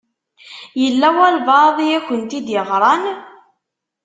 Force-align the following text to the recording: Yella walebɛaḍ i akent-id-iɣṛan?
Yella 0.81 1.09
walebɛaḍ 1.17 1.77
i 1.81 1.87
akent-id-iɣṛan? 1.97 3.03